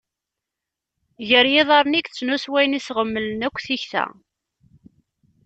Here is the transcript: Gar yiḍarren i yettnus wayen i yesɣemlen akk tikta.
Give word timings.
Gar 1.29 1.45
yiḍarren 1.51 1.97
i 1.99 2.01
yettnus 2.01 2.45
wayen 2.51 2.77
i 2.77 2.79
yesɣemlen 2.79 3.45
akk 3.47 3.57
tikta. 3.65 4.05